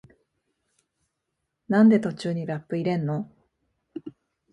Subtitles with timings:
[1.67, 3.31] なんで途中にラップ入れんの？